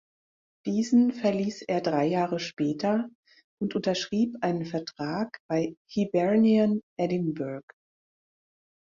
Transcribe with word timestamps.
Diesen 0.65 1.11
verließ 1.11 1.61
er 1.61 1.79
drei 1.79 2.07
Jahre 2.07 2.39
später 2.39 3.07
und 3.61 3.75
unterschrieb 3.75 4.35
einen 4.41 4.65
Vertrag 4.65 5.37
bei 5.47 5.75
Hibernian 5.91 6.81
Edinburgh. 6.97 7.69